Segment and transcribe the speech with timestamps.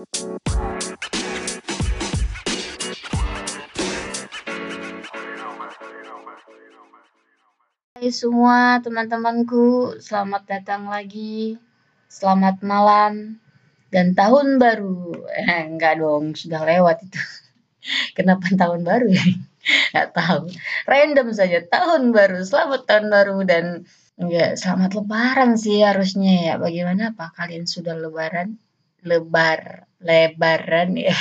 [0.00, 0.08] Hai
[8.08, 11.60] semua teman-temanku, selamat datang lagi.
[12.08, 13.44] Selamat malam
[13.92, 15.20] dan tahun baru.
[15.36, 17.20] Eh, enggak dong, sudah lewat itu.
[18.16, 19.20] Kenapa tahun baru ya?
[19.92, 20.48] Enggak tahu.
[20.88, 22.40] Random saja tahun baru.
[22.40, 23.84] Selamat tahun baru dan
[24.16, 26.54] enggak selamat lebaran sih harusnya ya.
[26.56, 28.56] Bagaimana apa kalian sudah lebaran?
[29.00, 31.16] Lebar, lebaran ya.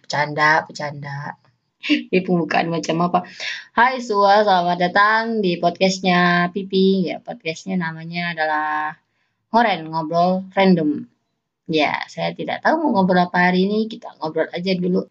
[0.00, 1.36] Bercanda, bercanda.
[1.84, 3.28] Ini pembukaan macam apa?
[3.76, 7.12] Hai semua, selamat datang di podcastnya Pipi.
[7.12, 8.96] Ya, podcastnya namanya adalah
[9.52, 11.04] Horen, Ngobrol Random.
[11.68, 13.84] Ya, saya tidak tahu mau ngobrol apa hari ini.
[13.84, 15.04] Kita ngobrol aja dulu.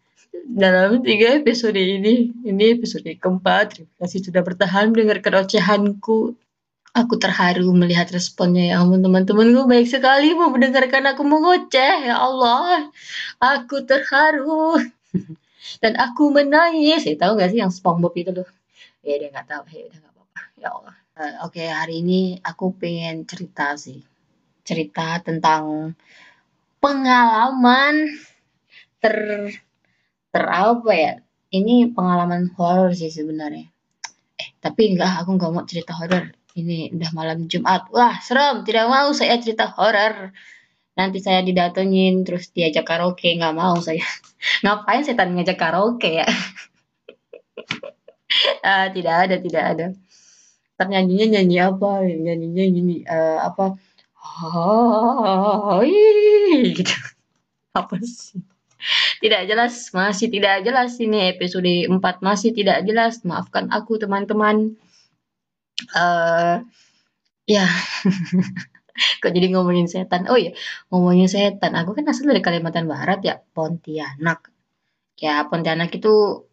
[0.50, 3.78] Dalam tiga episode ini, ini episode keempat.
[3.78, 6.34] Terima kasih sudah bertahan mendengarkan ocehanku.
[6.90, 8.74] Aku terharu melihat responnya.
[8.74, 12.10] Ya ampun teman-temanku baik sekali mau mendengarkan aku mengoceh.
[12.10, 12.90] Ya Allah,
[13.38, 14.78] aku terharu.
[15.82, 17.06] dan aku menangis.
[17.06, 18.48] Ya, tahu gak sih yang SpongeBob itu loh?
[19.06, 19.62] Ya dia nggak tahu.
[19.70, 20.40] Ya udah nggak apa-apa.
[20.58, 20.96] Ya Allah.
[21.20, 24.02] Uh, Oke okay, hari ini aku pengen cerita sih.
[24.66, 25.94] Cerita tentang
[26.82, 28.10] pengalaman
[28.98, 29.16] ter
[30.34, 31.14] ter apa ya?
[31.50, 33.66] Ini pengalaman horor sih sebenarnya.
[34.38, 36.30] Eh tapi enggak, aku nggak mau cerita horor.
[36.58, 37.86] Ini udah malam Jumat.
[37.94, 38.66] Wah serem.
[38.66, 40.34] Tidak mau saya cerita horor.
[40.98, 43.38] Nanti saya didatengin terus diajak karaoke.
[43.38, 44.02] Nggak mau saya.
[44.66, 46.26] Ngapain setan ngajak karaoke ya?
[48.66, 49.86] Uh, tidak ada tidak ada.
[50.80, 51.90] Ternyanyinya nyanyi apa?
[52.02, 53.78] Nyanyinya gini uh, apa?
[54.40, 56.96] Oh gitu.
[57.78, 58.42] Apa sih?
[59.20, 59.92] Tidak jelas.
[59.92, 63.22] Masih tidak jelas ini episode 4 masih tidak jelas.
[63.22, 64.74] Maafkan aku teman-teman
[65.96, 66.62] uh,
[67.48, 67.66] ya
[69.22, 70.28] Kok jadi ngomongin setan?
[70.28, 70.52] Oh iya,
[70.92, 71.72] ngomongin setan.
[71.80, 74.52] Aku kan asal dari Kalimantan Barat ya, Pontianak.
[75.16, 76.44] Ya, Pontianak itu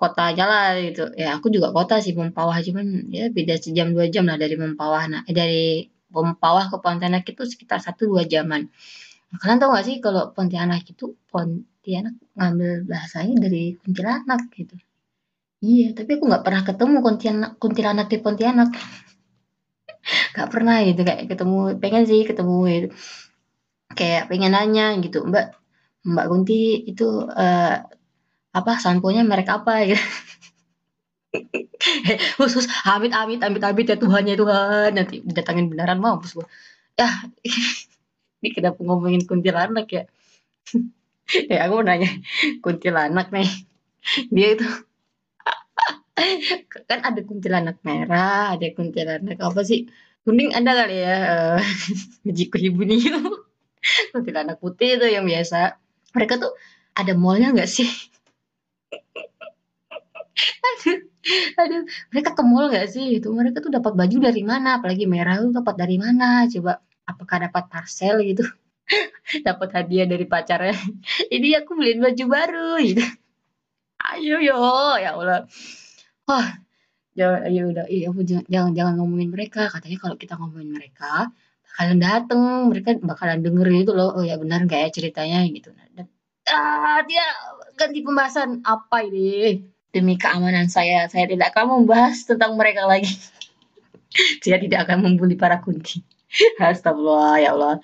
[0.00, 1.12] kota aja lah gitu.
[1.20, 5.04] Ya, aku juga kota sih Mempawah cuman ya beda sejam dua jam lah dari Mempawah.
[5.12, 5.64] Nah, eh, dari
[6.08, 8.62] Mempawah ke Pontianak itu sekitar satu dua jaman.
[9.30, 14.74] Nah, kalian tahu gak sih kalau Pontianak itu Pontianak ngambil bahasanya dari kuntilanak gitu.
[15.66, 18.68] Iya, tapi aku nggak pernah ketemu kuntilanak kuntilanak di Pontianak.
[20.36, 22.88] Gak pernah gitu kayak ketemu pengen sih ketemu gitu.
[23.98, 25.46] Kayak pengen nanya gitu, "Mbak
[26.12, 26.54] Mbak Kunti
[26.90, 27.74] itu, uh,
[28.58, 30.02] apa, sampo-nya merek apa?" Gitu.
[32.38, 36.46] Khusus amit amit amit amit ya Tuhan ya Tuhan, nanti didatangin beneran mampus gua.
[37.00, 37.14] Yah,
[38.42, 40.02] ini kenapa ngomongin kuntilanak ya?
[41.52, 42.10] Ya aku mau nanya,
[42.64, 43.48] kuntilanak nih,
[44.34, 44.66] dia itu
[46.90, 49.88] kan ada kuntilanak merah, ada kuntilanak apa sih?
[50.24, 51.16] Kuning ada kali ya,
[51.56, 51.60] uh,
[52.28, 53.40] Hijiko Hibuniu.
[54.12, 55.80] kuntilanak putih itu yang biasa.
[56.12, 56.52] Mereka tuh
[56.92, 57.88] ada mallnya nggak sih?
[60.68, 60.98] aduh,
[61.56, 61.82] aduh,
[62.12, 63.20] mereka ke mall nggak sih?
[63.20, 64.80] Itu mereka tuh dapat baju dari mana?
[64.80, 66.44] Apalagi merah tuh dapat dari mana?
[66.48, 68.44] Coba apakah dapat parcel gitu?
[69.46, 70.74] dapat hadiah dari pacarnya.
[71.30, 73.04] Ini aku beliin baju baru gitu.
[74.00, 74.56] Ayo yo,
[74.96, 75.44] ya Allah.
[76.30, 76.46] Wah,
[77.18, 78.06] jangan ya udah iya
[78.46, 79.66] jangan, jangan ngomongin mereka.
[79.66, 81.34] Katanya kalau kita ngomongin mereka
[81.66, 84.14] bakalan dateng, mereka bakalan denger itu loh.
[84.14, 85.74] Oh ya benar nggak ya ceritanya gitu.
[85.74, 86.06] Dan
[86.54, 87.26] ah, dia
[87.74, 89.66] ganti pembahasan apa ini?
[89.90, 93.10] Demi keamanan saya, saya tidak akan membahas tentang mereka lagi.
[94.46, 96.06] saya tidak akan membuli para kunti.
[96.62, 97.82] Astagfirullah ya Allah.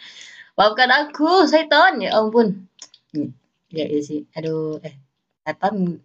[0.55, 2.71] Maafkan aku, setan ya ampun.
[3.75, 4.23] Ya, ya sih.
[4.39, 4.95] Aduh, eh
[5.43, 5.99] setan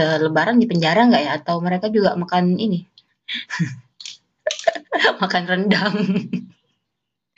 [0.00, 1.30] uh, lebaran di penjara nggak ya?
[1.36, 2.88] Atau mereka juga makan ini?
[5.22, 5.94] makan rendang.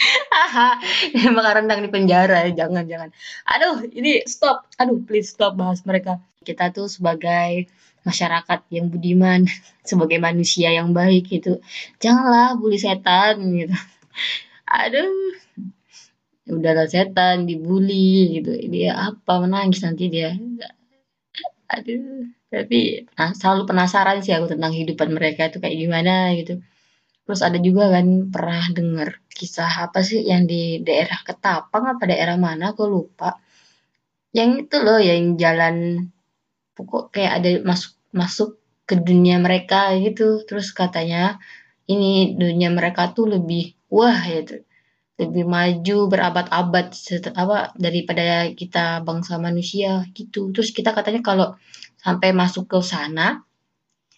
[1.36, 3.10] makan rendang di penjara jangan jangan.
[3.50, 4.70] Aduh, ini stop.
[4.78, 6.22] Aduh, please stop bahas mereka.
[6.42, 7.70] Kita tuh sebagai
[8.02, 9.46] masyarakat yang budiman,
[9.90, 11.62] sebagai manusia yang baik gitu.
[12.02, 13.74] Janganlah bully setan gitu.
[14.66, 15.38] Aduh.
[16.42, 18.58] Udahlah setan dibully gitu.
[18.66, 20.34] Dia apa menangis nanti dia.
[21.76, 22.28] Aduh.
[22.52, 22.80] Tapi
[23.16, 26.52] nah, selalu penasaran sih aku tentang kehidupan mereka itu kayak gimana gitu.
[27.24, 29.08] Terus ada juga kan pernah dengar
[29.38, 33.30] kisah apa sih yang di daerah Ketapang apa daerah mana aku lupa.
[34.38, 35.76] Yang itu loh yang jalan
[36.76, 38.50] pokok kayak ada masuk masuk
[38.88, 40.28] ke dunia mereka gitu.
[40.48, 41.40] Terus katanya
[41.92, 44.56] ini dunia mereka tuh lebih wah gitu.
[45.22, 46.86] Lebih maju berabad-abad
[47.38, 50.50] apa daripada kita bangsa manusia gitu.
[50.50, 51.48] Terus kita katanya kalau
[52.02, 53.46] sampai masuk ke sana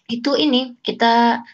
[0.09, 1.45] itu ini kita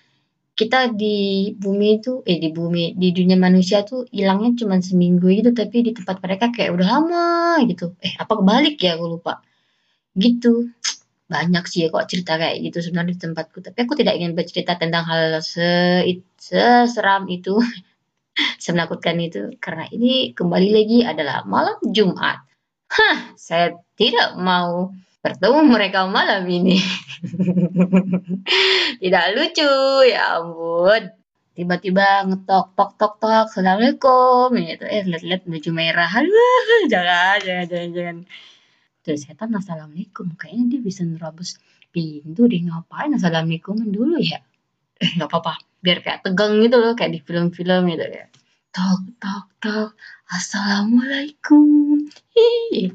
[0.55, 5.51] kita di bumi itu eh di bumi di dunia manusia tuh hilangnya cuma seminggu gitu
[5.55, 7.27] tapi di tempat mereka kayak udah lama
[7.67, 7.95] gitu.
[8.03, 9.33] Eh apa kebalik ya aku lupa.
[10.15, 10.71] Gitu.
[11.31, 15.03] Banyak sih kok cerita kayak gitu sebenarnya di tempatku tapi aku tidak ingin bercerita tentang
[15.07, 16.03] hal se
[16.35, 17.55] seseram itu
[18.59, 22.41] senakutkan itu karena ini kembali lagi adalah malam Jumat
[22.91, 24.91] hah saya tidak mau
[25.21, 26.81] bertemu mereka malam ini.
[29.01, 29.73] Tidak lucu,
[30.09, 31.13] ya ampun.
[31.53, 34.85] Tiba-tiba ngetok tok tok tok, assalamualaikum, gitu.
[34.89, 38.17] Eh lihat-lihat baju merah, aduh, jangan, jangan, jangan, jangan.
[39.01, 41.57] Tuh setan assalamualaikum, kayaknya dia bisa nerabus
[41.93, 44.41] pintu deh ngapain assalamualaikum dulu ya.
[45.01, 48.25] Eh nggak apa-apa, biar kayak tegang gitu loh, kayak di film-film gitu ya.
[48.71, 49.89] Tok tok tok,
[50.31, 52.07] assalamualaikum.
[52.31, 52.93] Hihi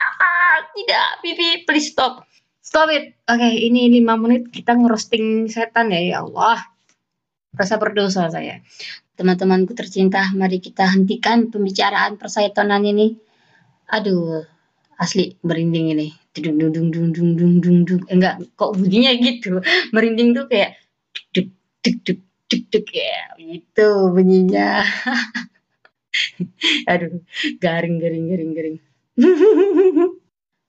[0.00, 2.24] ah, tidak, Bibi, please stop.
[2.60, 3.18] Stop it.
[3.26, 6.70] Oke, okay, ini 5 menit kita ngerosting setan ya, ya Allah.
[7.50, 8.62] Rasa berdosa saya.
[9.18, 13.18] Teman-temanku tercinta, mari kita hentikan pembicaraan persaitonan ini.
[13.90, 14.46] Aduh,
[14.96, 16.08] asli merinding ini.
[16.30, 18.02] Dung dung dung dung dung dung dung dung.
[18.06, 19.58] Enggak, kok bunyinya gitu.
[19.90, 20.78] Merinding tuh kayak
[21.82, 22.14] duk
[22.70, 24.84] duk ya, gitu bunyinya.
[26.90, 27.22] Aduh,
[27.62, 28.76] garing garing garing garing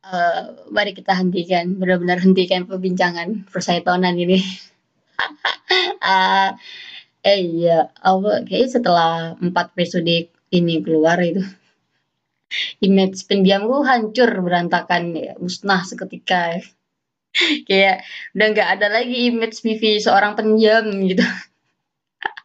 [0.05, 0.41] uh,
[0.75, 4.41] mari kita hentikan, benar-benar hentikan perbincangan persaitonan ini.
[6.01, 6.49] uh,
[7.27, 11.45] eh iya, apa kayaknya setelah empat episode ini keluar itu
[12.83, 16.61] image pendiamku hancur berantakan ya, musnah seketika ya.
[17.67, 18.03] kayak
[18.35, 21.23] udah nggak ada lagi image Vivi seorang pendiam gitu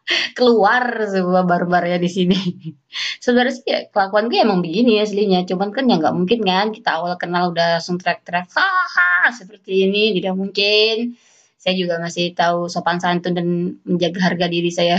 [0.37, 2.39] keluar semua barbarnya di sini.
[3.23, 6.89] Sebenarnya sih ya, kelakuan gue emang begini aslinya, cuman kan ya nggak mungkin kan kita
[6.95, 11.19] awal kenal udah langsung teriak-teriak haha seperti ini, tidak mungkin.
[11.59, 13.47] Saya juga masih tahu sopan santun dan
[13.83, 14.95] menjaga harga diri saya.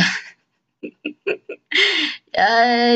[2.37, 2.51] ya,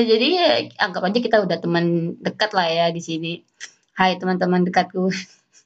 [0.05, 0.51] jadi ya,
[0.85, 3.33] anggap aja kita udah teman dekat lah ya di sini.
[3.97, 5.09] Hai teman-teman dekatku.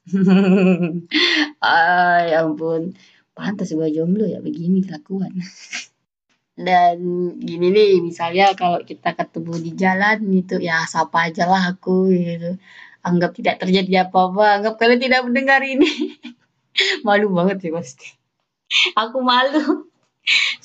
[1.63, 2.95] ah, ya ampun.
[3.37, 5.31] Pantas gue jomblo ya begini kelakuan.
[6.57, 6.97] Dan
[7.37, 12.57] gini nih, misalnya kalau kita ketemu di jalan gitu, ya sapa aja lah aku gitu.
[13.05, 16.17] Anggap tidak terjadi apa-apa, anggap kalian tidak mendengar ini.
[17.05, 18.07] Malu banget sih pasti.
[18.97, 19.85] Aku malu.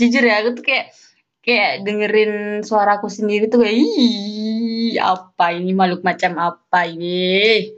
[0.00, 0.97] Jujur ya, aku tuh kayak
[1.43, 7.75] kayak dengerin suaraku sendiri tuh kayak ih apa ini makhluk macam apa ini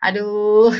[0.00, 0.72] aduh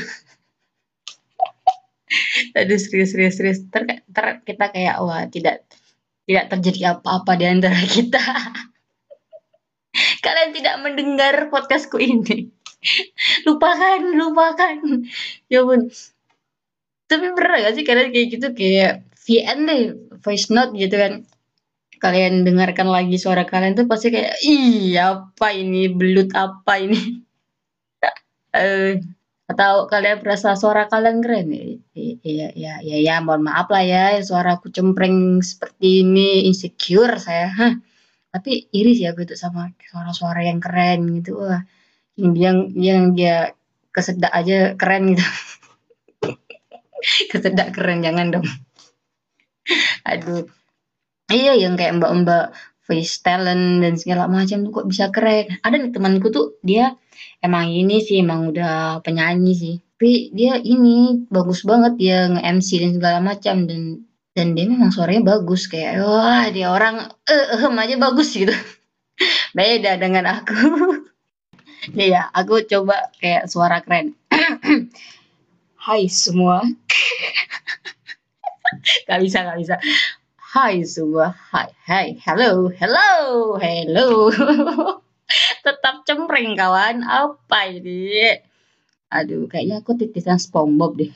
[2.57, 5.65] aduh serius serius serius ter, ter kita kayak wah tidak
[6.23, 8.23] tidak terjadi apa-apa di antara kita.
[10.25, 12.49] Kalian tidak mendengar podcastku ini.
[13.47, 14.77] lupakan, lupakan.
[15.51, 15.91] Ya pun.
[17.07, 18.93] Tapi pernah gak sih kalian kayak gitu kayak
[19.23, 19.81] VN deh,
[20.23, 21.13] voice note gitu kan.
[21.99, 27.23] Kalian dengarkan lagi suara kalian tuh pasti kayak, ih apa ini, belut apa ini.
[28.51, 28.99] uh,
[29.43, 31.47] atau kalian merasa suara kalian keren?
[31.93, 37.49] Ya ya ya ya, mohon maaf lah ya suara aku cempreng seperti ini insecure saya.
[37.51, 37.75] Hah.
[38.33, 41.37] tapi iris ya gitu sama suara-suara yang keren gitu.
[41.37, 41.61] Wah
[42.17, 43.53] yang yang, yang dia
[43.93, 45.25] kesedak aja keren gitu.
[47.31, 48.47] Kesedak keren jangan dong.
[50.09, 50.49] Aduh.
[51.29, 55.47] Iya yang kayak mbak-mbak face talent dan segala macam tuh kok bisa keren.
[55.63, 56.95] Ada nih temanku tuh dia
[57.39, 59.75] emang ini sih emang udah penyanyi sih.
[60.03, 64.03] Tapi dia ini bagus banget dia nge-MC dan segala macam dan
[64.35, 65.71] dan dia memang suaranya bagus.
[65.71, 68.51] Kayak wah dia orang eh uh, aja bagus gitu.
[69.57, 70.59] Beda dengan aku.
[71.95, 74.11] Nih ya aku coba kayak suara keren.
[75.87, 76.63] Hai semua.
[79.07, 79.77] Gak bisa gak bisa
[80.53, 81.33] Hai semua.
[81.49, 82.07] Hai hai.
[82.21, 83.09] Hello hello
[83.57, 84.29] hello.
[85.65, 87.01] Tetap cempreng kawan.
[87.01, 88.37] Apa ini?
[89.09, 91.09] Aduh kayaknya aku titisan SpongeBob deh.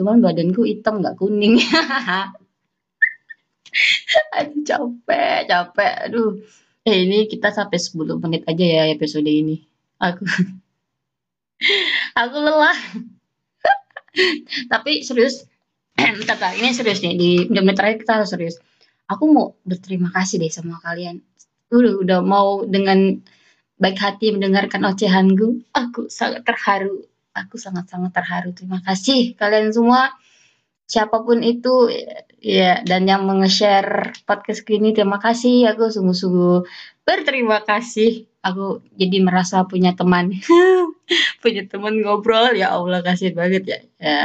[0.00, 1.60] Cuman badanku hitam nggak kuning.
[4.40, 5.94] Aduh capek capek.
[6.08, 6.40] Aduh.
[6.88, 9.60] Eh ini kita sampai 10 menit aja ya episode ini.
[10.00, 10.24] Aku
[12.24, 12.80] aku lelah.
[14.72, 15.44] Tapi serius
[16.32, 17.12] kata ini serius nih.
[17.20, 18.56] Di menit terakhir kita harus serius
[19.10, 21.18] aku mau berterima kasih deh sama kalian
[21.70, 23.18] udah udah mau dengan
[23.80, 25.64] baik hati mendengarkan ocehanku.
[25.72, 27.06] Aku sangat terharu.
[27.32, 28.50] Aku sangat-sangat terharu.
[28.52, 30.10] Terima kasih kalian semua.
[30.90, 31.86] Siapa pun itu
[32.42, 35.70] ya dan yang menge-share podcast ini terima kasih.
[35.72, 36.66] Aku sungguh-sungguh
[37.06, 38.26] berterima kasih.
[38.42, 40.34] Aku jadi merasa punya teman.
[41.42, 43.78] punya teman ngobrol ya Allah kasih banget ya.
[44.02, 44.22] ya.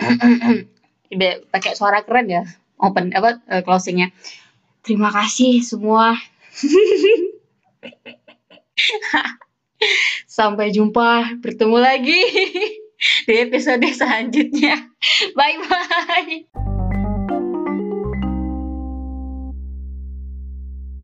[1.52, 2.42] pakai suara keren ya.
[2.82, 4.10] Open apa uh, closingnya.
[4.82, 6.18] Terima kasih semua.
[10.26, 12.20] Sampai jumpa, bertemu lagi
[13.26, 14.90] di episode selanjutnya.
[15.38, 16.81] Bye bye.